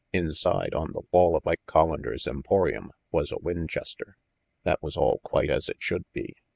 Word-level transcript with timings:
Inside, 0.11 0.73
on 0.73 0.93
the 0.93 1.03
wall 1.11 1.35
of 1.35 1.45
Ike 1.45 1.61
Collander's 1.67 2.25
emporium, 2.25 2.89
was 3.11 3.31
a 3.31 3.37
Winchester. 3.37 4.17
That 4.63 4.81
was 4.81 4.97
all 4.97 5.19
quite 5.23 5.51
as 5.51 5.69
it 5.69 5.77
should 5.79 6.05
be. 6.11 6.33